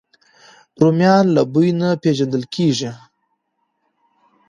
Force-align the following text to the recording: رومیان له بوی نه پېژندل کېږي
رومیان 0.81 1.25
له 1.35 1.41
بوی 1.53 1.69
نه 1.79 1.89
پېژندل 2.01 2.43
کېږي 2.53 2.91